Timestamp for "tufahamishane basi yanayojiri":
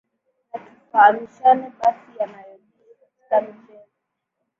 0.75-2.93